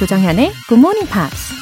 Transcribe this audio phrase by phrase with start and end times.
[0.00, 1.52] 조정현의 Good Morning Pops.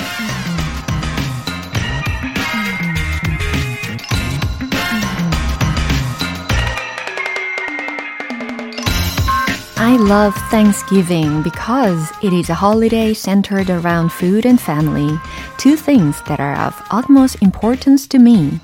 [9.76, 15.18] I love Thanksgiving because it is a holiday centered around food and family,
[15.56, 18.60] two things that are of utmost importance to me.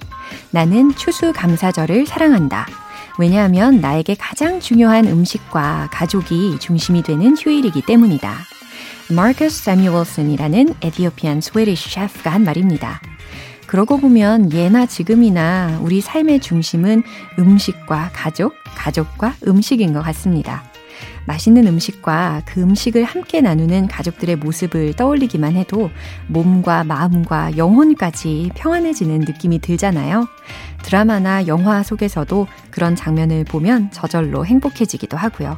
[0.53, 2.69] 나는 추수감사절을 사랑한다.
[3.19, 8.54] 왜냐하면 나에게 가장 중요한 음식과 가족이 중심이 되는 휴일이기 때문이다.
[9.11, 13.01] 마커스 사뮤얼슨이라는 에티오피안 스웨디시 셰프가 한 말입니다.
[13.67, 17.03] 그러고 보면 예나 지금이나 우리 삶의 중심은
[17.39, 20.74] 음식과 가족, 가족과 음식인 것 같습니다.
[21.27, 25.91] 맛있는 음식과 그 음식을 함께 나누는 가족들의 모습을 떠올리기만 해도
[26.27, 30.27] 몸과 마음과 영혼까지 평안해지는 느낌이 들잖아요.
[30.83, 35.57] 드라마나 영화 속에서도 그런 장면을 보면 저절로 행복해지기도 하고요.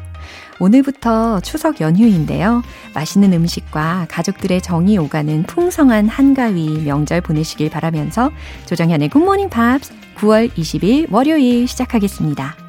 [0.58, 2.62] 오늘부터 추석 연휴인데요.
[2.94, 8.30] 맛있는 음식과 가족들의 정이 오가는 풍성한 한가위 명절 보내시길 바라면서
[8.66, 12.65] 조정현의 굿모닝 팝스 9월 20일 월요일 시작하겠습니다.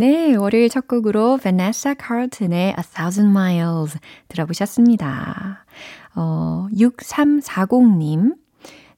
[0.00, 3.98] 네, 월요일 첫 곡으로 Vanessa Carlton의 A Thousand Miles
[4.28, 5.66] 들어보셨습니다.
[6.14, 8.34] 어, 6340님.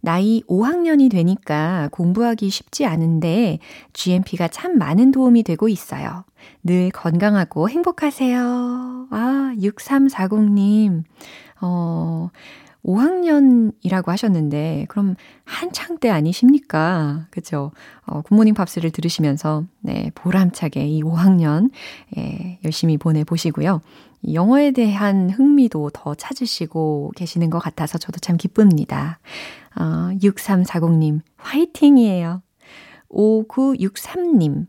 [0.01, 3.59] 나이 5학년이 되니까 공부하기 쉽지 않은데
[3.93, 6.23] GMP가 참 많은 도움이 되고 있어요.
[6.63, 9.09] 늘 건강하고 행복하세요.
[9.11, 11.03] 아, 6340님.
[11.63, 12.31] 어,
[12.85, 17.27] 5학년이라고 하셨는데, 그럼 한창 때 아니십니까?
[17.31, 17.73] 그죠?
[18.07, 21.71] 어, 굿모닝 팝스를 들으시면서, 네, 보람차게 이 5학년,
[22.17, 23.81] 예, 열심히 보내보시고요.
[24.33, 29.19] 영어에 대한 흥미도 더 찾으시고 계시는 것 같아서 저도 참 기쁩니다.
[29.77, 32.43] 어, 6340님, 화이팅이에요.
[33.11, 34.67] 5963님,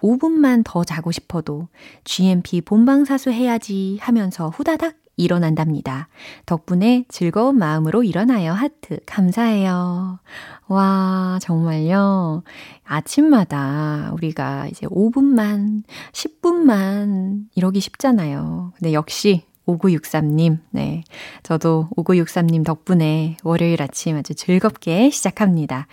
[0.00, 1.68] 5분만 더 자고 싶어도
[2.04, 6.08] GMP 본방사수 해야지 하면서 후다닥 일어난답니다.
[6.46, 8.52] 덕분에 즐거운 마음으로 일어나요.
[8.52, 9.00] 하트.
[9.04, 10.20] 감사해요.
[10.68, 12.42] 와, 정말요.
[12.84, 18.72] 아침마다 우리가 이제 5분만, 10분만 이러기 쉽잖아요.
[18.76, 21.04] 근데 역시 5963님, 네.
[21.42, 25.86] 저도 5963님 덕분에 월요일 아침 아주 즐겁게 시작합니다.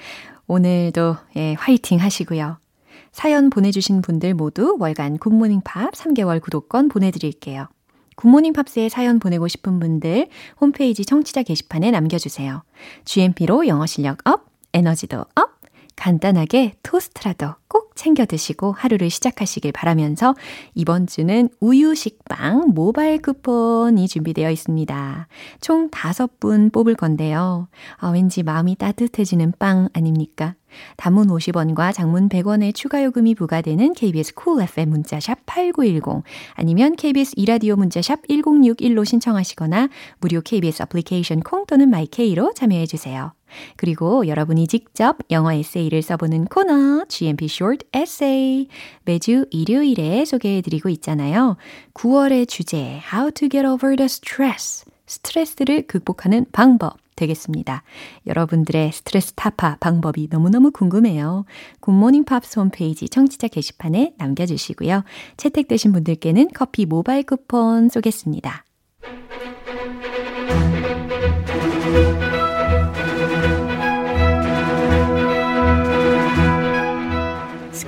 [0.48, 2.58] 오늘도 예, 화이팅 하시고요.
[3.12, 7.68] 사연 보내주신 분들 모두 월간 굿모닝 팝 3개월 구독권 보내드릴게요.
[8.16, 10.28] 굿모닝 팝스에 사연 보내고 싶은 분들
[10.60, 12.64] 홈페이지 청취자 게시판에 남겨주세요.
[13.06, 15.56] GMP로 영어 실력 up, 에너지도 up,
[15.96, 20.36] 간단하게 토스트라도 꼭 챙겨 드시고 하루를 시작하시길 바라면서
[20.74, 25.28] 이번 주는 우유 식빵 모바일 쿠폰이 준비되어 있습니다.
[25.62, 27.68] 총 5분 뽑을 건데요.
[27.98, 30.56] 아, 왠지 마음이 따뜻해지는 빵 아닙니까?
[30.98, 36.24] 단문 50원과 장문 100원의 추가 요금이 부과되는 KBS Cool FM 문자샵 8910
[36.54, 39.90] 아니면 KBS 2라디오 문자샵 1061로 신청하시거나
[40.20, 43.35] 무료 KBS 애플리케이션 콩 또는 마이케이로 참여해 주세요.
[43.78, 48.68] 그리고 여러분이 직접 영어 에세이를 써보는 코너 GMP Short Essay
[49.04, 51.58] 매주 일요일에 소개해 드리고 있잖아요.
[51.94, 57.84] 9월의 주제 How to get over the stress 스트레스를 극복하는 방법 되겠습니다.
[58.28, 61.46] 여러분들의 스트레스 타파 방법이 너무너무 궁금해요.
[61.80, 65.04] 굿모닝 팝스 홈페이지 청취자 게시판에 남겨주시고요.
[65.38, 68.66] 채택되신 분들께는 커피 모바일 쿠폰 쏘겠습니다.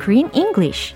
[0.07, 0.95] Screen English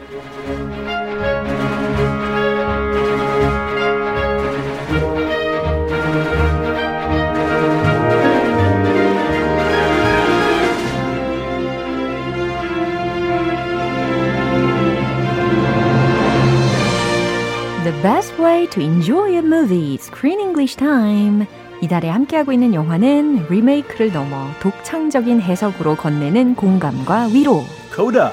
[17.84, 21.48] The best way to enjoy a movie, Screen English Time.
[21.82, 27.66] 이달에 함께하고 있는 영화는 리메이크를 넘어 독창적인 해석으로 건네는 공감과 위로.
[27.94, 28.32] Coda.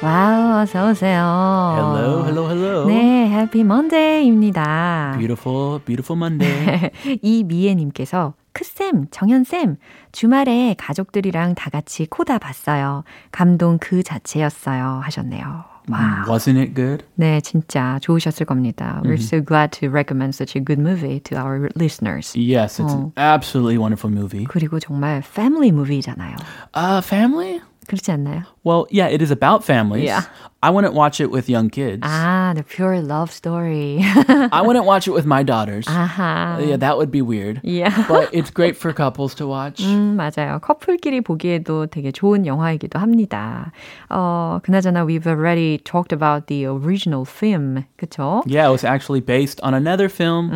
[0.00, 1.74] 와우, 어서 오세요.
[1.76, 2.86] Hello, hello, hello.
[2.86, 5.16] 네, Happy Monday입니다.
[5.18, 6.90] Beautiful, beautiful Monday.
[7.20, 9.76] 이미애님께서 크쌤, 정현쌤,
[10.12, 13.02] 주말에 가족들이랑 다 같이 코다 봤어요.
[13.32, 15.00] 감동 그 자체였어요.
[15.02, 15.64] 하셨네요.
[15.90, 16.26] Wow.
[16.28, 17.04] Wasn't it good?
[17.14, 19.00] 네, 진짜 좋으셨을 겁니다.
[19.04, 22.36] We're so glad to recommend such a good movie to our listeners.
[22.36, 22.98] Yes, it's 어.
[22.98, 24.44] an absolutely wonderful movie.
[24.44, 26.36] 그리고 정말 family movie잖아요.
[26.74, 27.62] Uh, family?
[27.87, 28.43] 그렇지 않나요?
[28.63, 30.05] Well, yeah, it is about families.
[30.05, 30.23] Yeah.
[30.61, 31.99] I wouldn't watch it with young kids.
[32.07, 33.99] 아, the pure love story.
[34.01, 35.85] I wouldn't watch it with my daughters.
[35.87, 36.65] 아하.
[36.65, 37.59] Yeah, that would be weird.
[37.61, 37.91] Yeah.
[38.07, 39.83] But it's great for couples to watch.
[39.83, 40.61] 음, 맞아요.
[40.61, 43.73] 커플끼리 보기에도 되게 좋은 영화이기도 합니다.
[44.09, 47.83] 어, 그나저나 we've already talked about the original film.
[47.99, 48.43] 그쵸?
[48.47, 50.49] Yeah, it was actually based on another film,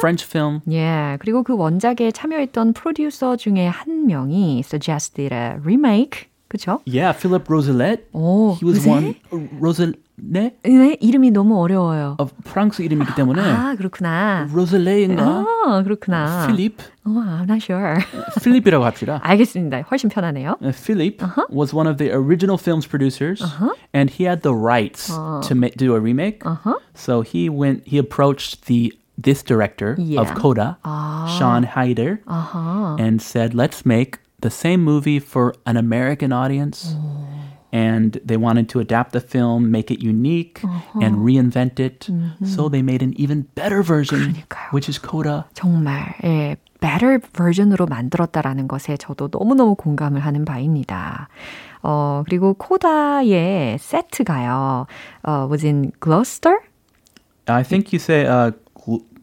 [0.00, 0.60] French film.
[0.70, 6.27] 예, 그리고 그 원작에 참여했던 프로듀서 중에 한 명이 suggested a remake.
[6.48, 6.80] 그쵸?
[6.86, 8.04] Yeah, Philip Roselet.
[8.12, 8.90] 오, He was 그새?
[8.90, 9.14] one.
[9.60, 9.98] Roselet?
[10.16, 12.14] 네, 이름이 너무 어려워요.
[12.20, 14.46] 어, 프랑스 이름이기 때문에 아, 그렇구나.
[14.52, 15.44] 로셀레인가?
[15.66, 16.46] 아, 그렇구나.
[16.46, 16.78] 필립?
[17.04, 17.98] 어, I'm not sure.
[18.40, 19.18] 필립이라고 합시다.
[19.24, 19.80] 알겠습니다.
[19.90, 20.56] 훨씬 편하네요.
[20.62, 23.42] Uh, Philippe was one of the original film's producers,
[23.92, 25.08] and he had the rights
[25.48, 26.44] to ma- do a remake.
[26.94, 27.82] So he went.
[27.84, 30.20] He approached the this director Yeah.
[30.20, 30.78] of Coda,
[31.26, 32.20] Sean Hyder,
[33.00, 36.96] and said, "Let's make the same movie for an American audience."
[37.72, 40.62] And they wanted to adapt the film, make it unique,
[41.02, 42.06] and reinvent it.
[42.46, 44.70] So they made an even better version, 그러니까요.
[44.70, 45.46] which is Coda.
[45.54, 51.28] 정말 예, better version으로 만들었다라는 것에 저도 너무너무 공감을 하는 바입니다.
[51.82, 54.86] 어, 그리고 코다의 세트가요.
[55.24, 56.58] 어, was in Gloucester?
[57.48, 58.67] I think you say uh, Gl-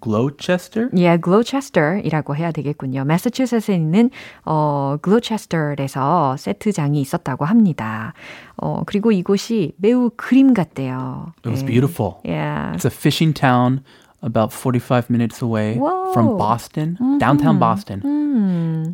[0.06, 0.88] Gloucester.
[0.96, 3.04] 예, Gloucester이라고 해야 되겠군요.
[3.04, 4.10] 매사추세츠에 있는
[4.44, 8.12] 어, Gloucester에서 세트장이 있었다고 합니다.
[8.56, 11.32] 어, 그리고 이곳이 매우 그림 같대요.
[11.44, 11.66] It was 예.
[11.66, 12.20] beautiful.
[12.24, 12.74] Yeah.
[12.74, 13.80] It's a fishing town
[14.22, 16.12] about 45 minutes away Whoa.
[16.12, 18.00] from Boston, downtown Boston.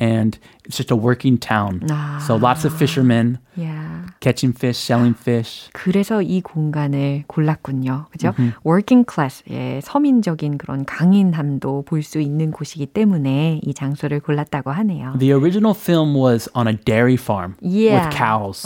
[0.00, 1.82] And it's just a working town.
[2.26, 3.91] So lots of fishermen Yeah.
[4.22, 5.68] Catching fish, selling fish.
[5.72, 8.06] 그래서 이 공간을 골랐군요.
[8.12, 8.32] 그죠?
[8.64, 15.14] working class, 예, 서민적인 그런 강인함도 볼 수 있는 곳이기 때문에 이 장소를 골랐다고 하네요.
[15.18, 18.06] The original film was on a dairy farm Yeah.
[18.06, 18.64] with cows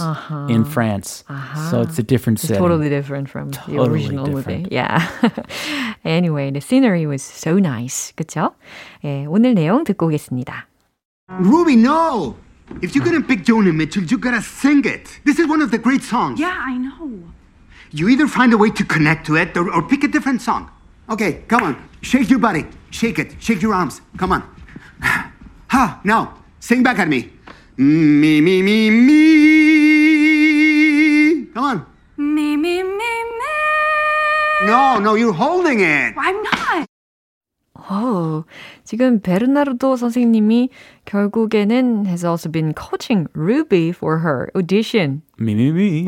[0.51, 1.25] in France.
[1.71, 2.61] So it's a different It's setting.
[2.61, 4.63] totally different from the Totally original movie.
[4.69, 4.73] different.
[4.73, 5.01] Yeah.
[6.05, 8.13] anyway, the scenery was so nice.
[8.17, 8.53] 그쵸?
[9.05, 10.67] 예, 오늘 내용 듣고 오겠습니다.
[11.29, 12.37] Ruby, no!
[12.82, 15.20] If you're gonna pick Joni Mitchell, you gotta sing it.
[15.26, 16.40] This is one of the great songs.
[16.40, 17.12] Yeah, I know.
[17.92, 20.70] You either find a way to connect to it or, or pick a different song.
[21.10, 21.76] Okay, come on.
[22.02, 22.66] Shake your body.
[22.90, 23.36] Shake it.
[23.40, 24.02] Shake your arms.
[24.18, 24.44] Come on.
[25.02, 26.00] Ha!
[26.04, 27.30] Now, sing back at me.
[27.78, 29.16] Me, me, me, me.
[31.54, 31.86] Come on.
[32.18, 33.56] Me, me, me, me.
[34.64, 36.14] No, no, you're holding it.
[36.18, 36.86] I'm not.
[37.90, 38.46] 오,
[38.84, 40.70] 지금 베르나르도 선생님이
[41.07, 45.23] 결국에는 has also been coaching Ruby for her audition.
[45.39, 46.05] Me, me, me.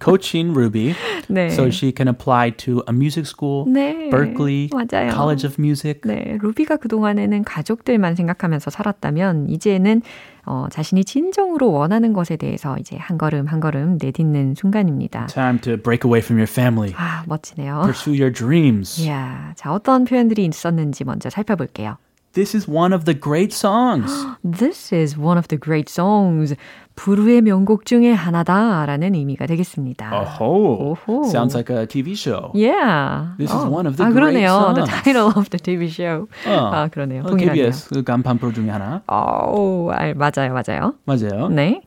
[0.00, 0.94] Coaching Ruby.
[1.28, 1.50] 네.
[1.50, 5.12] So she can apply to a music school, 네, Berkeley, 맞아요.
[5.12, 6.00] College of Music.
[6.04, 10.02] 네, 루비가 그동안에는 가족들만 생각하면서 살았다면 이제는
[10.46, 15.26] 어, 자신이 진정으로 원하는 것에 대해서 이제 한 걸음 한 걸음 내딛는 순간입니다.
[15.26, 16.94] Time to break away from your family.
[16.96, 17.82] 아, 멋지네요.
[17.82, 19.02] Pursue your dreams.
[19.02, 21.98] 이야, 자, 어떤 표현들이 있었는지 먼저 살펴볼게요.
[22.38, 24.12] This is one of the great songs.
[24.44, 26.54] This is one of the great songs.
[26.94, 30.38] 부르의 명곡 중에 하나다라는 의미가 되겠습니다.
[30.40, 31.24] Oh, 오호.
[31.24, 32.52] sounds like a TV show.
[32.54, 33.34] Yeah.
[33.38, 34.72] This is one of the 아, great 그러네요.
[34.72, 35.02] The songs.
[35.02, 36.28] title of the TV show.
[36.46, 36.70] 어.
[36.72, 37.24] 아, 그러네요.
[37.24, 37.64] 어, 동일하네요.
[37.64, 39.02] KBS 그 간판 프로 중에 하나.
[39.50, 40.94] 오, 아, 맞아요, 맞아요.
[41.06, 41.48] 맞아요.
[41.48, 41.82] 네.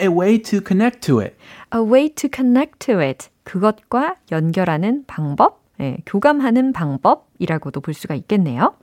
[0.00, 1.34] A way to connect to it.
[1.74, 3.26] A way to connect to it.
[3.42, 8.74] 그것과 연결하는 방법, 예, 교감하는 방법이라고도 볼 수가 있겠네요.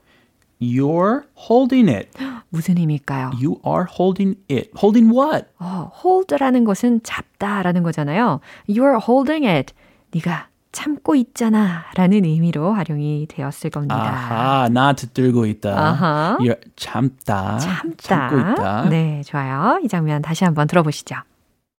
[0.60, 2.10] You're holding it.
[2.50, 3.30] 무슨 의미일까요?
[3.40, 4.70] You are holding it.
[4.76, 5.46] Holding what?
[5.58, 8.40] 어, hold라는 것은 잡다라는 거잖아요.
[8.68, 9.72] You're holding it.
[10.12, 13.96] 네가 참고 있잖아 라는 의미로 활용이 되었을 겁니다.
[13.96, 15.70] 아하, 나한테 들고 있다.
[15.78, 16.36] 아하.
[16.40, 17.58] You're 참다.
[17.58, 17.96] 참다.
[17.98, 18.88] 참고 있다.
[18.88, 19.80] 네, 좋아요.
[19.82, 21.16] 이 장면 다시 한번 들어보시죠.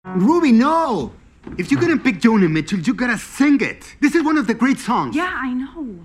[0.04, 1.10] Ruby, no!
[1.58, 3.96] If you're gonna pick Joni Mitchell, you gotta sing it.
[4.00, 5.16] This is one of the great songs.
[5.16, 6.04] Yeah, I know.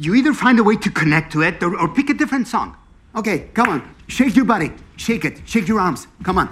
[0.00, 2.76] You either find a way to connect to it or, or pick a different song.
[3.16, 3.94] Okay, come on.
[4.06, 4.70] Shake your body.
[4.96, 5.40] Shake it.
[5.44, 6.06] Shake your arms.
[6.22, 6.48] Come on.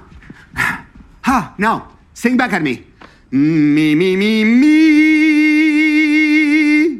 [1.23, 1.55] Ha!
[1.59, 2.87] Now, sing back at me.
[3.33, 4.71] Me, me, me, me.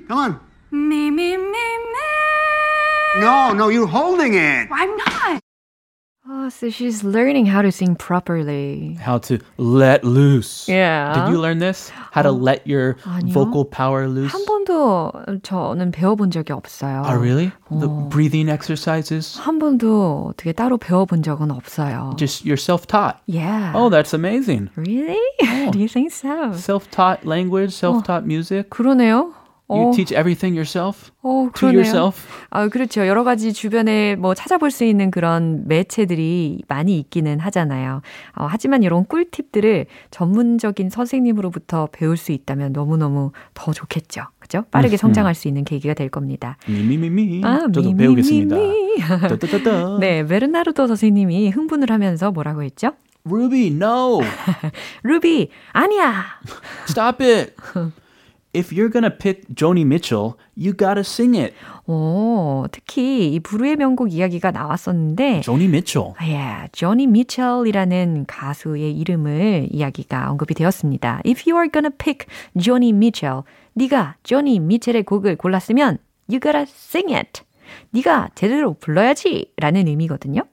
[0.09, 0.41] Come on.
[0.73, 3.21] Me, me, me, me.
[3.21, 4.69] No, no, you're holding it.
[4.71, 5.41] I'm not.
[6.30, 8.94] Oh, so she's learning how to sing properly.
[9.02, 10.70] How to let loose.
[10.70, 11.14] Yeah.
[11.14, 11.90] Did you learn this?
[11.90, 13.34] How to let your 아니요.
[13.34, 14.32] vocal power loose?
[14.32, 17.04] 한 번도 저는 배워본 적이 없어요.
[17.08, 17.52] Oh, really?
[17.72, 19.40] The breathing exercises?
[19.40, 22.16] 한 번도 어떻게 따로 배워본 적은 없어요.
[22.18, 23.18] Just you're self-taught.
[23.26, 23.74] Yeah.
[23.76, 24.70] Oh, that's amazing.
[24.76, 25.20] Really?
[25.72, 26.54] Do you think so?
[26.54, 28.70] Self-taught language, self-taught music.
[28.70, 29.34] 그러네요.
[29.69, 32.25] You 어, teach everything yourself 어, to yourself.
[32.51, 33.05] 아, 그렇죠.
[33.07, 38.01] 여러 가지 주변에 뭐 찾아볼 수 있는 그런 매체들이 많이 있기는 하잖아요.
[38.37, 44.23] 어, 하지만 이런 꿀팁들을 전문적인 선생님으로부터 배울 수 있다면 너무너무 더 좋겠죠.
[44.39, 44.63] 그죠?
[44.71, 46.57] 빠르게 성장할 수 있는 계기가 될 겁니다.
[46.69, 47.43] 미미미미.
[47.45, 48.57] 아, 저도 미, 미, 배우겠습니다.
[49.29, 49.99] 따따따따.
[50.01, 52.93] 네, 베르나르도 선생님이 흥분을 하면서 뭐라고 했죠?
[53.29, 54.21] Ruby, no.
[55.03, 56.25] 루비, 아니야.
[56.89, 57.53] Stop it.
[58.57, 61.55] If you're gonna pick Joni Mitchell, you gotta sing it.
[61.87, 66.15] 오, 특히 이 부르의 명곡 이야기가 나왔었는데 Joni Mitchell.
[66.23, 71.21] 예, 조니 미첼이라는 가수의 이름을 이야기가 언급이 되었습니다.
[71.27, 72.27] If you are gonna pick
[72.59, 73.43] Johnny Mitchell,
[73.75, 75.99] 네가 조니 미첼의 곡을 골랐으면
[76.31, 77.43] you gotta sing it.
[77.91, 80.45] 네가 제대로 불러야지 라는 의미거든요.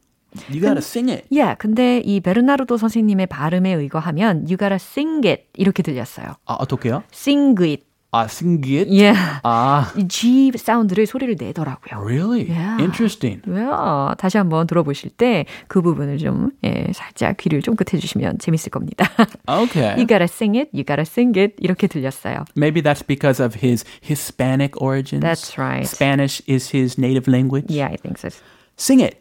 [0.50, 1.28] You gotta sing it.
[1.32, 6.34] 예, yeah, 근데 이 베르나르도 선생님의 발음에 의거하면 you gotta sing it 이렇게 들렸어요.
[6.46, 7.04] 아, 어떡해요?
[7.14, 7.86] sing it.
[8.13, 8.89] 아, sing it?
[8.91, 9.13] 예.
[9.43, 12.01] 아, 이 G 사운드를 소리를 내더라고요.
[12.03, 12.49] really?
[12.49, 12.81] Yeah.
[12.83, 13.43] Interesting.
[13.47, 14.15] 왜요?
[14.17, 19.05] 다시 한번 들어보실 때 그 부분을 좀 예, 살짝 귀를 쫑긋해 주시면 재밌을 겁니다.
[19.47, 19.97] Okay.
[19.99, 22.47] you gotta sing it, you gotta sing it 이렇게 들렸어요.
[22.57, 25.21] Maybe that's because of his Hispanic origins.
[25.21, 25.87] That's right.
[25.87, 27.67] Spanish is his native language.
[27.69, 28.31] Yeah, I think so.
[28.77, 29.21] Sing it.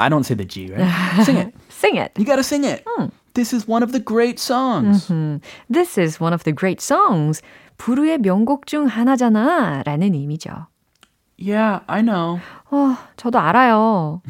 [0.00, 0.90] I don't say the G, right?
[1.24, 1.54] sing it.
[1.68, 2.10] Sing it.
[2.18, 2.82] You gotta sing it.
[3.34, 5.06] This is one of the great songs.
[5.70, 7.40] This is one of the great songs.
[7.77, 10.67] 부르의 명곡 중 하나잖아 라는 의미죠.
[11.39, 12.39] Yeah, I know.
[12.71, 14.21] 어, 저도 알아요.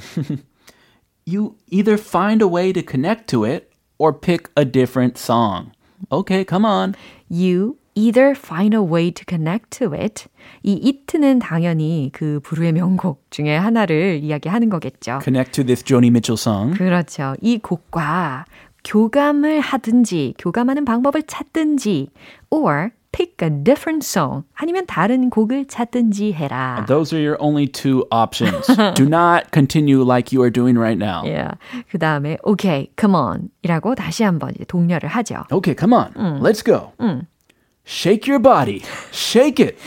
[1.26, 5.72] You either find a way to connect to it or pick a different song.
[6.12, 6.96] Okay, come on.
[7.30, 10.26] You either find a way to connect to it.
[10.64, 15.20] 이 it는 당연히 그 부르의 명곡 중에 하나를 이야기하는 거겠죠.
[15.24, 16.78] Connect to this Joni Mitchell song.
[16.78, 17.36] 그렇죠.
[17.42, 18.46] 이 곡과
[18.84, 22.10] 교감을 하든지, 교감하는 방법을 찾든지,
[22.52, 24.44] or pick a different song.
[24.54, 26.86] 아니면 다른 곡을 찾든지 해라.
[26.88, 28.68] Those are your only two options.
[28.94, 31.26] Do not continue like you are doing right now.
[31.26, 31.56] Yeah.
[31.90, 33.50] 그 다음에, okay, come on.
[33.64, 35.46] 이라고 다시 한번 독려를 하죠.
[35.52, 36.14] Okay, come on.
[36.44, 36.94] Let's go.
[37.84, 38.84] Shake your body.
[39.12, 39.78] Shake it.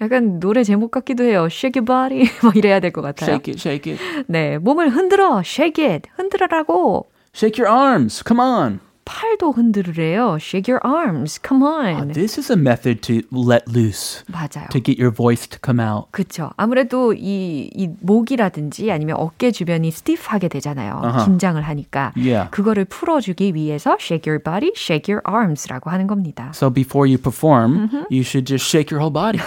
[0.00, 1.48] 약간 노래 제목 같기도 해요.
[1.50, 2.30] Shake your body.
[2.42, 3.30] 뭐 이래야 될 것 같아요.
[3.30, 4.24] Shake it, shake it.
[4.28, 4.58] 네.
[4.58, 5.40] 몸을 흔들어.
[5.42, 6.08] Shake it.
[6.16, 7.06] 흔들어라고.
[7.34, 8.22] Shake your arms.
[8.22, 8.80] Come on.
[9.08, 10.36] 팔도 흔들으래요.
[10.38, 11.40] Shake your arms.
[11.40, 12.12] Come on.
[12.12, 14.68] This is a method to let loose, 맞아요.
[14.68, 16.12] to get your voice to come out.
[16.12, 16.50] 그렇죠.
[16.58, 21.00] 아무래도 이, 이 목이라든지 아니면 어깨 주변이 스티프하게 되잖아요.
[21.02, 21.24] 아하.
[21.24, 22.12] 긴장을 하니까.
[22.16, 22.50] Yeah.
[22.50, 26.52] 그거를 풀어주기 위해서 shake your body, shake your arms라고 하는 겁니다.
[26.54, 29.40] So before you perform, you should just shake your whole body.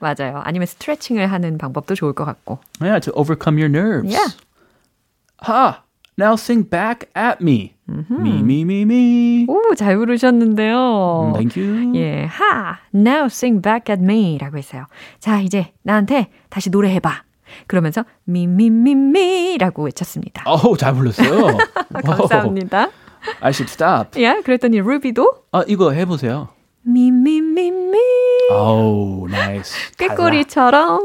[0.00, 0.40] 맞아요.
[0.44, 2.58] 아니면 스트레칭을 하는 방법도 좋을 것 같고.
[2.80, 4.10] Yeah, to overcome your nerves.
[4.10, 4.32] Yeah.
[5.42, 5.84] Ha!
[6.16, 7.74] Now sing back at me.
[7.88, 9.46] Me.
[9.48, 11.32] 오, 잘 부르셨는데요.
[11.34, 11.96] Thank you.
[11.96, 14.84] 예, 하, now sing back at me 라고 했어요.
[15.18, 17.24] 자, 이제 나한테 다시 노래해봐.
[17.66, 20.44] 그러면서 me, me, me, me 라고 외쳤습니다.
[20.46, 21.56] Oh, 잘 불렀어요.
[22.04, 22.90] 감사합니다.
[23.40, 24.22] I should stop.
[24.22, 26.48] 야, 그랬더니 루비도 아, 이거 해보세요.
[26.86, 27.10] me
[28.50, 29.72] Oh, nice.
[29.96, 31.00] 꾀꼬리처럼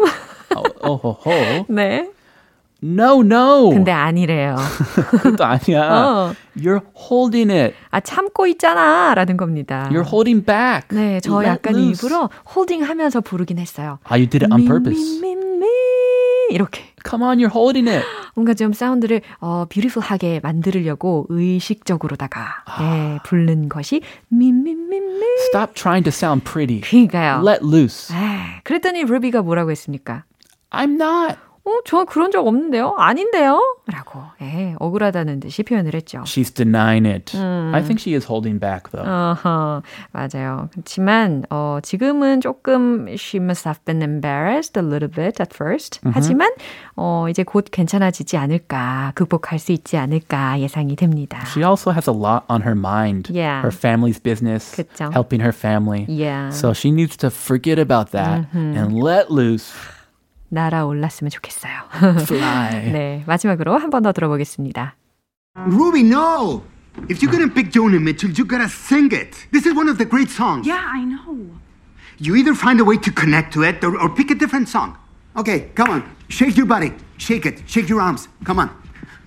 [0.55, 1.65] Oh, oh, oh.
[1.67, 2.09] 네.
[2.83, 3.69] No, no.
[3.69, 4.55] 근데 아니래요.
[5.09, 5.89] 그것도 아니야.
[5.91, 6.33] 어.
[6.57, 7.75] You're holding it.
[7.91, 9.87] 아, 참고 있잖아 라는 겁니다.
[9.89, 10.89] You're holding back.
[10.89, 11.91] 네, 저 Let 약간 loose.
[12.05, 13.99] 일부러 홀딩 하면서 부르긴 했어요.
[14.05, 15.19] Ah, you did it on purpose.
[15.21, 15.67] me, me, me
[16.49, 16.83] 이렇게.
[17.09, 18.05] Come on, you're holding it.
[18.35, 25.23] 뭔가 좀 사운드를 어, 뷰티풀하게 만들려고 의식적으로다가 예, 부른 것이 미미미미.
[25.47, 26.81] Stop trying to sound pretty.
[26.81, 27.41] 그러니까요.
[27.45, 28.13] Let loose.
[28.15, 30.23] 에이, 그랬더니 루비가 뭐라고 했습니까?
[30.71, 31.37] I'm not.
[31.65, 32.95] 어, 저 그런 적 없는데요?
[32.97, 33.77] 아닌데요?
[33.87, 36.19] 라고 예, 억울하다는 듯이 표현을 했죠.
[36.23, 37.37] She's denying it.
[37.37, 39.09] I think she is holding back though.
[39.09, 40.69] 어허, 맞아요.
[40.73, 46.01] 그렇지만 어, 지금은 조금 she must have been embarrassed a little bit at first.
[46.03, 46.51] 하지만
[46.97, 51.45] 어, 이제 곧 괜찮아지지 않을까, 극복할 수 있지 않을까 예상이 됩니다.
[51.47, 53.31] She also has a lot on her mind.
[53.31, 53.61] Yeah.
[53.61, 55.11] Her family's business, 그쵸.
[55.13, 56.05] helping her family.
[56.09, 56.49] Yeah.
[56.49, 59.71] So she needs to forget about that and let loose.
[60.52, 61.72] 날아올랐으면 좋겠어요.
[62.22, 62.92] Fly.
[62.92, 64.94] 네, 마지막으로 한 번 더 들어보겠습니다.
[65.56, 66.62] Ruby, no!
[67.10, 69.46] If you're gonna pick Joni Mitchell, you gotta sing it.
[69.52, 70.66] This is one of the great songs.
[70.66, 71.36] Yeah, I know.
[72.18, 74.96] You either find a way to connect to it or, or pick a different song.
[75.36, 76.02] Okay, come on.
[76.28, 76.92] Shake your body.
[77.18, 77.62] Shake it.
[77.66, 78.28] Shake your arms.
[78.44, 78.70] Come on.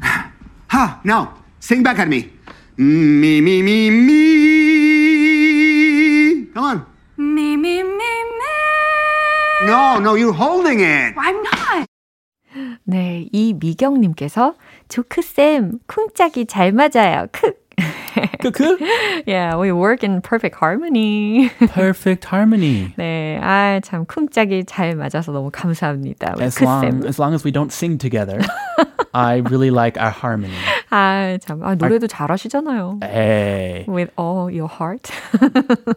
[0.68, 1.00] Ha!
[1.06, 2.30] Now, sing back at me.
[2.78, 4.12] Me, me, me, me.
[6.54, 6.86] Come on.
[7.18, 7.85] Me, me, me, me.
[9.66, 11.14] No, no, you're holding it.
[11.18, 11.88] I'm not.
[12.84, 14.56] 네, 이 미경님께서
[14.90, 17.28] 조크쌤, 쿵짝이 잘 맞아요.
[17.32, 17.54] 크!
[18.42, 18.78] Cuckoo?
[19.26, 21.50] yeah, we work in perfect harmony.
[21.70, 22.94] perfect harmony.
[22.98, 26.36] 네, 아, 참 쿵짝이 잘 맞아서 너무 감사합니다.
[26.42, 28.42] As long, as long as we don't sing together,
[29.14, 30.58] I really like our harmony.
[30.91, 31.63] 아, 참.
[31.65, 33.01] 아, 노래도 잘 하시잖아요.
[33.03, 33.85] Hey.
[33.89, 35.11] With all your heart.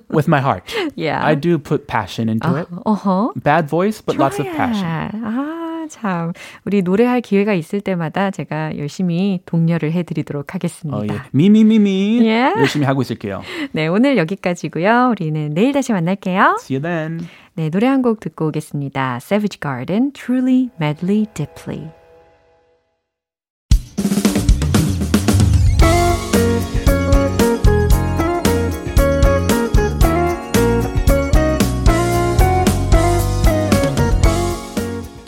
[0.10, 0.63] With my heart.
[0.96, 1.24] Yeah.
[1.24, 2.67] I do put passion into it.
[2.86, 3.31] Uh-huh.
[3.36, 4.86] Bad voice, but lots of passion.
[5.24, 6.34] 아, 참.
[6.65, 10.98] 우리 노래할 기회가 있을 때마다 제가 열심히 독려를 해드리도록 하겠습니다.
[10.98, 11.22] 어, 예.
[11.31, 12.19] 미미미미.
[12.22, 12.60] Yeah.
[12.60, 13.41] 열심히 하고 있을게요.
[13.72, 15.10] 네, 오늘 여기까지고요.
[15.12, 16.58] 우리는 내일 다시 만날게요.
[16.60, 17.27] See you then.
[17.55, 19.17] 네, 노래 한 곡 듣고 오겠습니다.
[19.22, 21.89] Savage Garden, Truly, Madly, Deeply.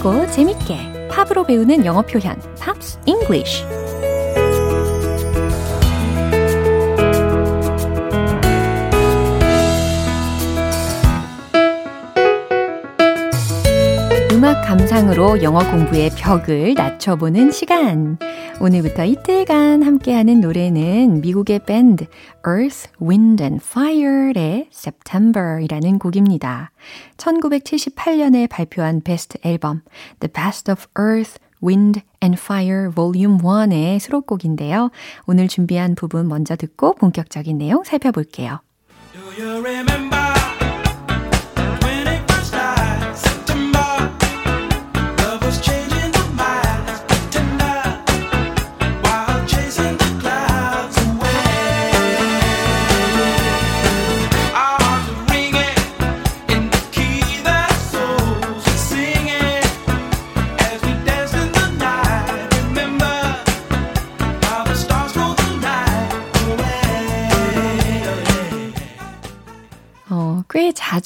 [0.00, 3.64] 쉽고 재밌게 팝으로 배우는 영어 표현 Pops English
[14.32, 18.18] 음악 감상으로 영어 공부의 벽을 낮춰보는 시간.
[18.62, 22.04] 오늘부터 이틀간 함께하는 노래는 미국의 밴드
[22.46, 26.70] Earth, Wind and Fire의 September이라는 곡입니다.
[27.16, 29.80] 1978년에 발표한 베스트 앨범
[30.20, 34.90] The Best of Earth, Wind and Fire Volume 1의 수록곡인데요.
[35.26, 38.60] 오늘 준비한 부분 먼저 듣고 본격적인 내용 살펴볼게요.
[39.14, 40.19] Do you remember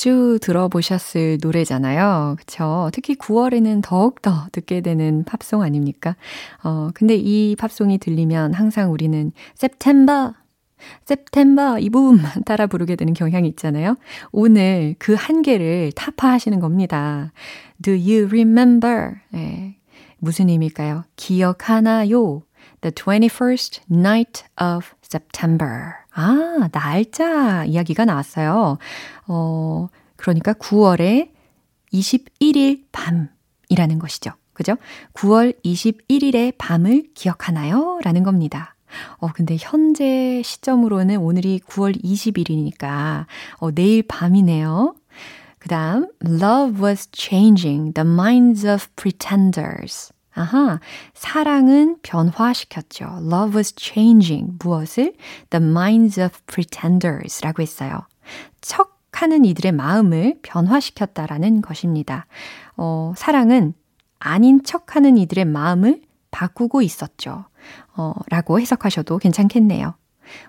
[0.05, 2.37] 자주 들어보셨을 노래잖아요.
[2.39, 2.91] 그쵸?
[2.93, 6.15] 특히 9월에는 더욱더 듣게 되는 팝송 아닙니까?
[6.63, 10.33] 어, 근데 이 팝송이 들리면 항상 우리는 September,
[11.07, 13.97] September 이 부분만 따라 부르게 되는 경향이 있잖아요.
[14.31, 17.33] 오늘 그 한계를 타파하시는 겁니다.
[17.83, 19.15] Do you remember?
[19.31, 19.79] 네.
[20.19, 21.05] 무슨 의미일까요?
[21.17, 22.43] 기억하나요?
[22.83, 26.04] The 21st night of September.
[26.15, 28.79] 아, 날짜 이야기가 나왔어요.
[29.27, 31.31] 어, 그러니까 9월의
[31.93, 34.31] 21일 밤이라는 것이죠.
[34.53, 34.77] 그죠?
[35.15, 37.99] 9월 21일의 밤을 기억하나요?
[38.05, 38.77] 라는 겁니다.
[39.19, 43.27] 어, 근데 현재 시점으로는 오늘이 9월 20일이니까,
[43.59, 44.95] 어, 내일 밤이네요.
[45.59, 50.14] 그 다음, Love was changing the minds of pretenders.
[50.35, 50.81] 아하,
[51.15, 53.05] 사랑은 변화시켰죠.
[53.23, 55.15] Love was changing 무엇을?
[55.51, 58.07] The minds of pretenders 라고 했어요.
[58.61, 62.27] 척 하는 이들의 마음을 변화시켰다라는 것입니다.
[62.77, 63.75] 어, 사랑은
[64.19, 67.45] 아닌 척 하는 이들의 마음을 바꾸고 있었죠.
[67.97, 69.95] 어, 라고 해석하셔도 괜찮겠네요.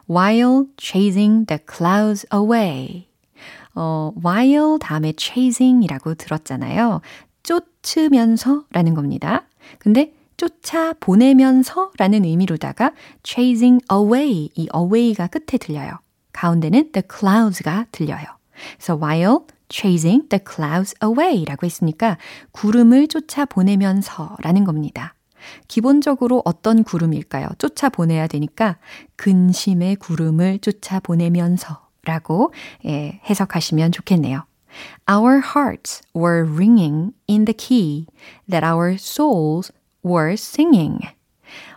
[0.10, 3.08] While chasing the clouds away.
[3.76, 7.02] 어, while 다음에 chasing이라고 들었잖아요.
[7.44, 9.46] 쫓으면서 라는 겁니다.
[9.80, 16.00] 근데 쫓아 보내면서 라는 의미로다가 chasing away, 이 away가 끝에 들려요.
[16.34, 18.26] 가운데는 the clouds가 들려요.
[18.78, 22.18] 그래서 while chasing the clouds away 라고 했으니까
[22.52, 25.16] 구름을 쫓아 보내면서 라는 겁니다.
[25.68, 27.48] 기본적으로 어떤 구름일까요?
[27.58, 28.78] 쫓아 보내야 되니까
[29.16, 32.54] 근심의 구름을 쫓아 보내면서 라고
[32.86, 34.44] 예, 해석하시면 좋겠네요.
[35.08, 38.08] Our hearts were ringing in the key
[38.50, 39.72] that our souls
[40.04, 41.00] were singing.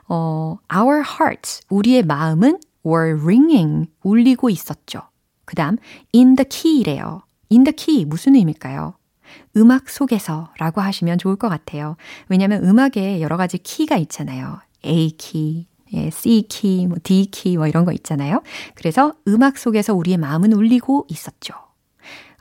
[0.09, 5.03] 어, our hearts, 우리의 마음은 were ringing, 울리고 있었죠.
[5.45, 5.77] 그 다음,
[6.15, 7.23] in the key래요.
[7.51, 8.95] in the key, 무슨 의미일까요?
[9.57, 11.97] 음악 속에서 라고 하시면 좋을 것 같아요.
[12.29, 14.61] 왜냐면 음악에 여러 가지 키가 있잖아요.
[14.85, 18.43] A 키, 예, C 키, 뭐 D 키, 뭐 이런 거 있잖아요.
[18.75, 21.55] 그래서 음악 속에서 우리의 마음은 울리고 있었죠.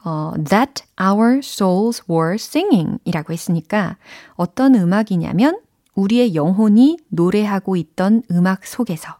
[0.04, 3.98] 어, that our souls were singing 이라고 했으니까
[4.36, 5.60] 어떤 음악이냐면
[5.96, 9.18] 우리의 영혼이 노래하고 있던 음악 속에서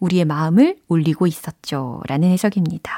[0.00, 2.00] 우리의 마음을 울리고 있었죠.
[2.06, 2.92] 라는 해석입니다.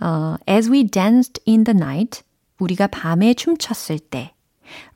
[0.00, 2.22] 어, as we danced in the night,
[2.58, 4.34] 우리가 밤에 춤췄을 때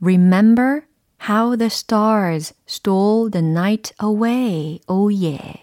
[0.01, 0.83] remember
[1.29, 4.81] how the stars stole the night away.
[4.89, 5.61] Oh yeah.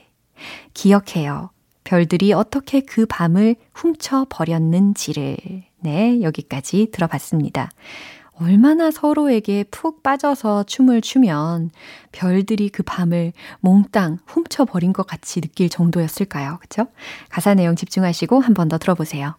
[0.74, 1.53] 기억해요.
[1.94, 5.38] 별들이 어떻게 그 밤을 훔쳐 버렸는지를.
[5.82, 7.70] 네, 여기까지 들어봤습니다.
[8.34, 11.70] 얼마나 서로에게 푹 빠져서 춤을 추면
[12.12, 16.58] 별들이 그 밤을 몽땅 훔쳐버린 것 같이 느낄 정도였을까요?
[16.62, 16.88] 그쵸?
[17.30, 19.36] 가사 내용 집중하시고 한 번 더 들어보세요.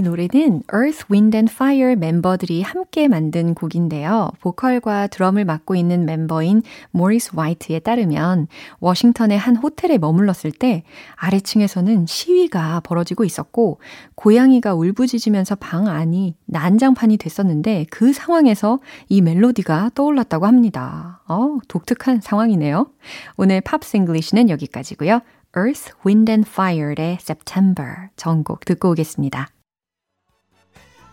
[0.00, 4.30] 이 노래는 Earth, Wind and Fire 멤버들이 함께 만든 곡인데요.
[4.40, 8.46] 보컬과 드럼을 맡고 있는 멤버인 모리스 화이트에 따르면
[8.78, 10.84] 워싱턴의 한 호텔에 머물렀을 때
[11.16, 13.78] 아래층에서는 시위가 벌어지고 있었고
[14.14, 21.20] 고양이가 울부짖으면서 방 안이 난장판이 됐었는데 그 상황에서 이 멜로디가 떠올랐다고 합니다.
[21.28, 22.90] 어, 독특한 상황이네요.
[23.36, 25.20] 오늘 Pops English는 여기까지고요.
[25.54, 29.48] Earth, Wind and Fire의 September 전곡 듣고 오겠습니다.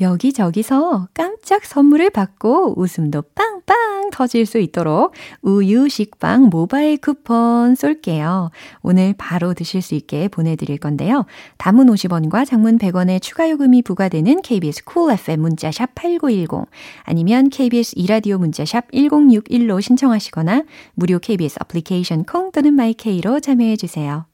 [0.00, 8.50] 여기저기서 깜짝 선물을 받고 웃음도 빵빵 터질 수 있도록 우유 식빵 모바일 쿠폰 쏠게요.
[8.82, 11.26] 오늘 바로 드실 수 있게 보내드릴 건데요.
[11.58, 16.68] 단문 50원과 장문 100원의 추가 요금이 부과되는 KBS Cool FM 문자샵 8910
[17.04, 24.26] 아니면 KBS 2라디오 문자샵 1061로 신청하시거나 무료 KBS 애플리케이션 콩 또는 my K로 참여해 주세요.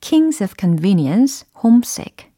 [0.00, 2.31] Kings of Convenience, Homesick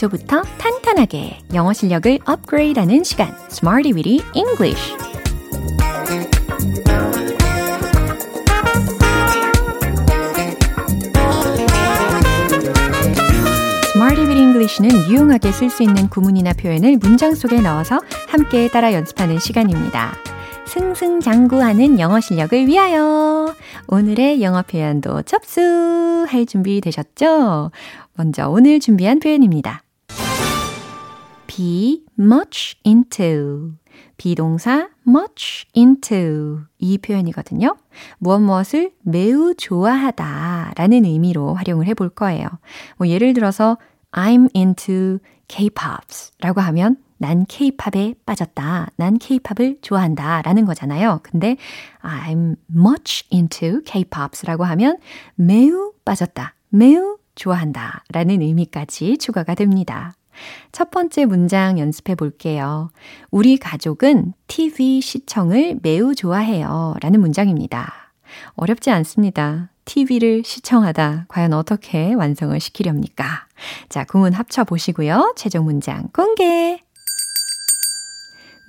[0.00, 4.94] 기초부터 탄탄하게 영어 실력을 업그레이드하는 시간 Smarty Weedy English
[14.30, 20.14] English는 유용하게 쓸 수 있는 구문이나 표현을 문장 속에 넣어서 함께 따라 연습하는 시간입니다.
[20.66, 23.54] 승승장구하는 영어 실력을 위하여
[23.88, 27.70] 오늘의 영어 표현도 접수할 준비 되셨죠?
[28.14, 29.82] 먼저 오늘 준비한 표현입니다.
[31.60, 33.74] Be much into
[34.16, 37.76] 비동사 much into 이 표현이거든요.
[38.16, 42.48] 무엇 무엇을 매우 좋아하다 라는 의미로 활용을 해볼 거예요.
[42.96, 43.76] 뭐 예를 들어서
[44.10, 45.18] I'm into
[45.48, 48.88] K-pops 라고 하면 난 K-팝에 빠졌다.
[48.96, 50.40] 난 K-팝을 좋아한다.
[50.40, 51.20] 라는 거잖아요.
[51.22, 51.58] 근데
[52.00, 54.96] I'm much into K-pops 라고 하면
[55.34, 56.54] 매우 빠졌다.
[56.70, 58.04] 매우 좋아한다.
[58.10, 60.14] 라는 의미까지 추가가 됩니다.
[60.72, 62.90] 첫 번째 문장 연습해 볼게요.
[63.30, 66.94] 우리 가족은 TV 시청을 매우 좋아해요.
[67.00, 68.12] 라는 문장입니다.
[68.54, 69.70] 어렵지 않습니다.
[69.84, 71.26] TV를 시청하다.
[71.28, 73.46] 과연 어떻게 완성을 시키렵니까?
[73.88, 75.34] 자, 구문 합쳐 보시고요.
[75.36, 76.80] 최종 문장 공개!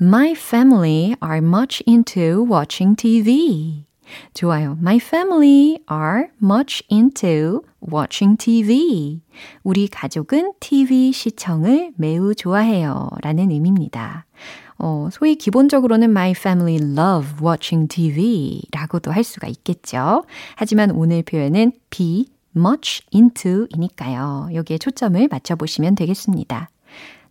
[0.02, 3.91] My family are much into watching TV.
[4.34, 4.78] 좋아요.
[4.80, 9.22] My family are much into watching TV.
[9.64, 13.10] 우리 가족은 TV 시청을 매우 좋아해요.
[13.22, 14.26] 라는 의미입니다.
[14.78, 20.26] 어, 소위 기본적으로는 my family love watching TV 라고도 할 수가 있겠죠.
[20.56, 24.50] 하지만 오늘 표현은 be much into 이니까요.
[24.54, 26.70] 여기에 초점을 맞춰보시면 되겠습니다.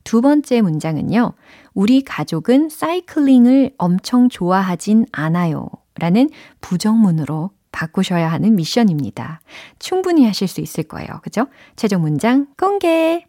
[0.05, 1.33] 두 번째 문장은요.
[1.75, 5.69] 우리 가족은 사이클링을 엄청 좋아하진 않아요.
[6.01, 9.41] 라는 부정문으로 바꾸셔야 하는 미션입니다.
[9.79, 11.21] 충분히 하실 수 있을 거예요.
[11.23, 11.47] 그죠?
[11.77, 13.25] 최종 문장 공개!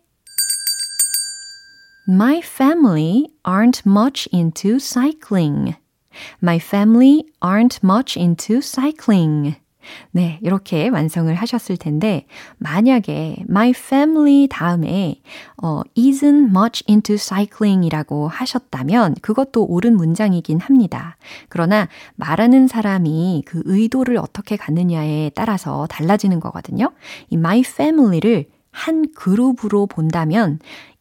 [2.09, 5.75] My family aren't much into cycling.
[6.41, 9.55] My family aren't much into cycling.
[10.11, 12.25] 네, 이렇게 완성을 하셨을 텐데,
[12.57, 15.21] 만약에 my family 다음에,
[15.61, 21.17] 어, isn't much into cycling 이라고 하셨다면, 그것도 옳은 문장이긴 합니다.
[21.49, 26.91] 그러나 말하는 사람이 그 의도를 어떻게 갖느냐에 따라서 달라지는 거거든요.
[27.29, 30.59] 이 my family를 한 그룹으로 본다면,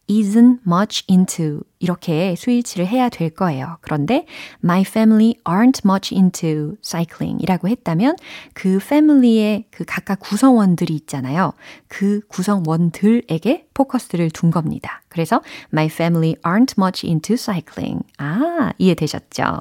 [0.09, 3.77] isn't much into 이렇게 스위치를 해야 될 거예요.
[3.81, 4.25] 그런데
[4.63, 8.15] my family aren't much into cycling 이라고 했다면
[8.53, 11.53] 그 family의 그 각각 구성원들이 있잖아요.
[11.87, 15.01] 그 구성원들에게 포커스를 둔 겁니다.
[15.09, 15.41] 그래서
[15.73, 18.03] my family aren't much into cycling.
[18.17, 19.59] 아, 이해되셨죠?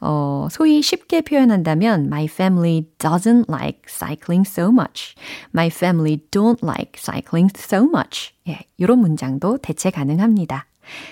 [0.00, 5.14] 어, 소위 쉽게 표현한다면 my family doesn't like cycling so much.
[5.52, 8.32] My family don't like cycling so much.
[8.48, 10.67] 예, 이런 문장도 대체 가능합니다.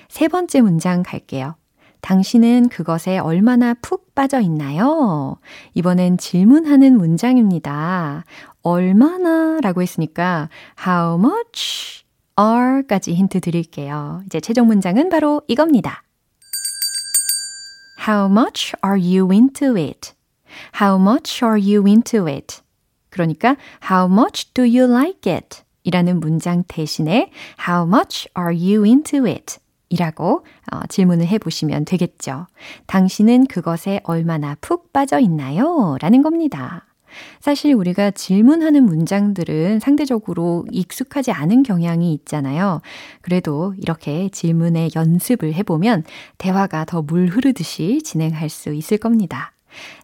[0.09, 1.57] 세 번째 문장 갈게요.
[2.01, 5.39] 당신은 그것에 얼마나 푹 빠져 있나요?
[5.75, 8.25] 이번엔 질문하는 문장입니다.
[8.63, 10.49] 얼마나 라고 했으니까
[10.87, 12.05] how much
[12.39, 14.23] are까지 힌트 드릴게요.
[14.27, 16.05] 이제 최종 문장은 바로 이겁니다.
[18.07, 20.13] How much are you into it?
[20.81, 22.61] How much are you into it?
[23.11, 23.57] 그러니까
[23.91, 25.63] how much do you like it?
[25.83, 27.31] 이라는 문장 대신에
[27.69, 29.59] how much are you into it?
[29.97, 32.47] 이라고 어, 질문을 해보시면 되겠죠.
[32.87, 35.97] 당신은 그것에 얼마나 푹 빠져 있나요?
[36.01, 36.85] 라는 겁니다.
[37.41, 42.83] 사실 우리가 질문하는 문장들은 상대적으로 익숙하지 않은 경향이 있잖아요.
[43.23, 46.05] 그래도 이렇게 질문의 연습을 해보면
[46.37, 49.53] 대화가 더 물 흐르듯이 진행할 수 있을 겁니다.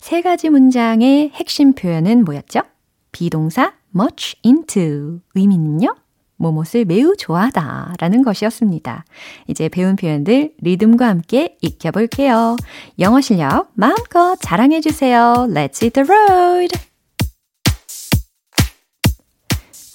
[0.01, 2.63] 세 가지 문장의 핵심 표현은 뭐였죠?
[3.11, 5.95] 비동사 much into 의미는요?
[6.43, 9.05] 뭐뭇을 매우 좋아하다 라는 것이었습니다.
[9.47, 12.57] 이제 배운 표현들 리듬과 함께 익혀볼게요.
[12.99, 15.49] 영어 실력 마음껏 자랑해주세요.
[15.49, 16.93] Let's hit the road!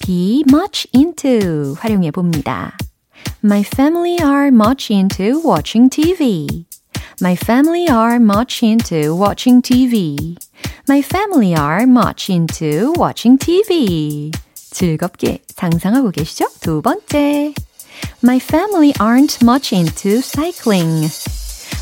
[0.08, 2.72] be much into 활용해 봅니다.
[3.44, 6.64] My family are much into watching TV.
[7.20, 10.38] My family are much into watching TV.
[10.88, 14.32] My family are much into watching TV.
[14.71, 16.47] 즐겁게 상상하고 계시죠?
[16.59, 17.53] 두 번째.
[18.23, 21.09] My family aren't much into cycling.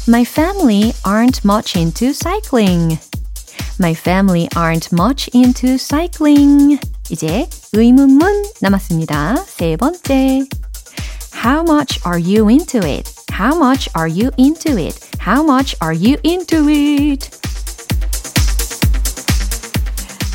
[0.07, 2.97] My family aren't much into cycling.
[3.79, 6.79] My family aren't much into cycling.
[7.09, 9.43] 이제 의문문 남았습니다.
[9.47, 10.45] 세 번째.
[11.33, 13.11] How much are you into it?
[13.31, 14.99] How much are you into it?
[15.19, 17.29] How much are you into it?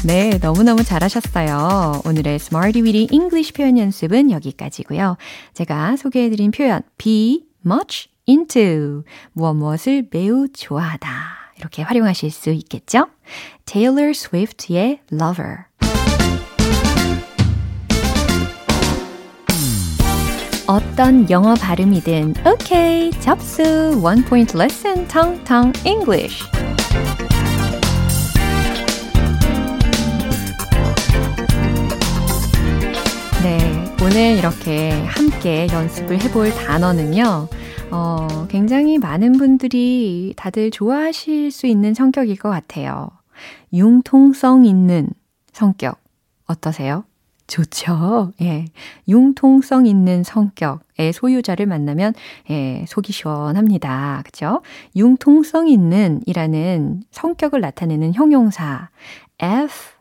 [0.03, 2.01] 네, 너무너무 잘하셨어요.
[2.05, 5.15] 오늘의 Smarty Weedy English 표현 연습은 여기까지고요.
[5.53, 11.07] 제가 소개해드린 표현 be much into 무엇 무엇을 매우 좋아하다
[11.59, 13.09] 이렇게 활용하실 수 있겠죠?
[13.65, 15.65] Taylor Swift의 Lover
[20.65, 23.61] 어떤 영어 발음이든 오케이 접수
[24.03, 26.43] One Point Lesson Tong Tong English
[34.03, 37.47] 오늘 이렇게 함께 연습을 해볼 단어는요.
[37.91, 43.09] 어, 굉장히 많은 분들이 다들 좋아하실 수 있는 성격일 것 같아요.
[43.71, 45.07] 융통성 있는
[45.53, 45.99] 성격
[46.47, 47.03] 어떠세요?
[47.45, 48.31] 좋죠.
[48.41, 48.65] 예.
[49.07, 52.13] 융통성 있는 성격의 소유자를 만나면
[52.49, 54.23] 예, 속이 시원합니다.
[54.25, 54.61] 그죠?
[54.95, 58.89] 융통성 있는 이라는 성격을 나타내는 형용사
[59.39, 59.91] F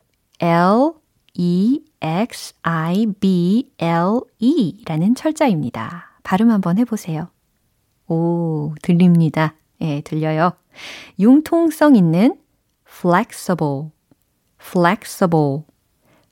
[0.40, 0.92] L
[1.34, 6.20] E X I B L E 라는 철자입니다.
[6.22, 7.28] 발음 한번 해보세요.
[8.08, 9.54] 오, 들립니다.
[9.80, 10.52] 예, 들려요.
[11.18, 12.36] 융통성 있는
[12.86, 13.90] flexible,
[14.60, 15.62] flexible,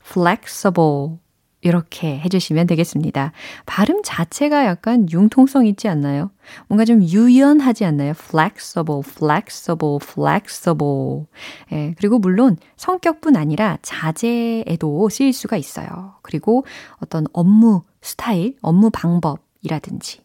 [0.04, 1.18] flexible.
[1.60, 3.32] 이렇게 해주시면 되겠습니다.
[3.66, 6.30] 발음 자체가 약간 융통성 있지 않나요?
[6.68, 8.10] 뭔가 좀 유연하지 않나요?
[8.10, 11.26] flexible, flexible, flexible.
[11.72, 16.14] 예, 그리고 물론 성격뿐 아니라 자제에도 쓰일 수가 있어요.
[16.22, 16.64] 그리고
[17.02, 20.20] 어떤 업무 스타일, 업무 방법이라든지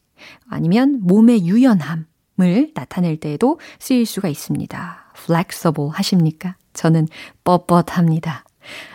[0.48, 5.14] 아니면 몸의 유연함을 나타낼 때에도 쓰일 수가 있습니다.
[5.18, 6.56] flexible 하십니까?
[6.74, 7.08] 저는
[7.44, 8.44] 뻣뻣합니다.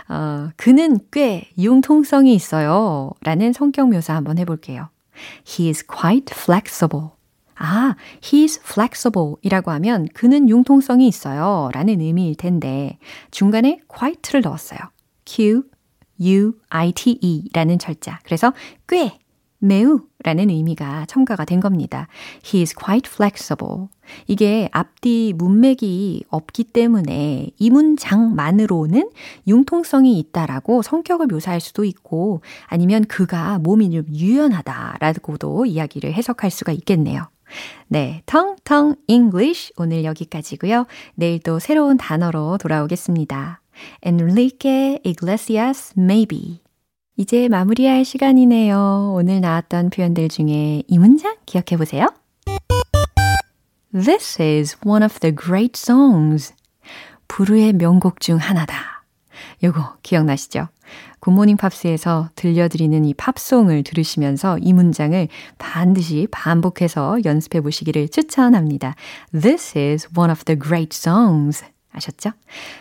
[0.08, 3.10] 어, 그는 꽤 융통성이 있어요.
[3.22, 4.88] 라는 성격 묘사 한번 해볼게요.
[5.46, 7.10] He is quite flexible.
[7.56, 11.70] 아, he's flexible 이라고 하면 그는 융통성이 있어요.
[11.72, 12.98] 라는 의미일 텐데,
[13.30, 14.78] 중간에 quite를 넣었어요.
[15.26, 15.64] Q,
[16.20, 18.20] U, I, T, E 라는 철자.
[18.22, 18.52] 그래서
[18.88, 19.18] 꽤
[19.58, 22.08] 매우 라는 의미가 첨가가 된 겁니다.
[22.44, 23.88] He is quite flexible.
[24.26, 29.10] 이게 앞뒤 문맥이 없기 때문에 이 문장만으로는
[29.46, 37.28] 융통성이 있다라고 성격을 묘사할 수도 있고 아니면 그가 몸이 좀 유연하다라고도 이야기를 해석할 수가 있겠네요.
[37.86, 40.86] 네, 텅텅 English 오늘 여기까지고요.
[41.14, 43.60] 내일 또 새로운 단어로 돌아오겠습니다.
[44.02, 46.60] Enrique Iglesias Maybe
[47.18, 49.12] 이제 마무리할 시간이네요.
[49.12, 52.06] 오늘 나왔던 표현들 중에 이 문장 기억해 보세요.
[53.92, 56.54] This is one of the great songs.
[57.26, 59.02] 부르의 명곡 중 하나다.
[59.64, 60.68] 요거 기억나시죠?
[61.18, 65.26] 굿모닝 팝스에서 들려드리는 이 팝송을 들으시면서 이 문장을
[65.58, 68.94] 반드시 반복해서 연습해 보시기를 추천합니다.
[69.32, 71.64] This is one of the great songs.
[71.98, 72.30] 아셨죠?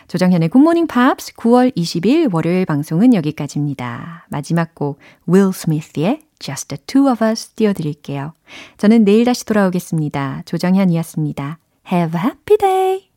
[0.08, 4.26] 조정현의 굿모닝 팝스 9월 20일 월요일 방송은 여기까지입니다.
[4.30, 8.32] 마지막 곡 Will Smith의 Just the Two of Us 띄워드릴게요.
[8.78, 10.42] 저는 내일 다시 돌아오겠습니다.
[10.46, 11.58] 조정현이었습니다.
[11.92, 13.08] Have a happy day!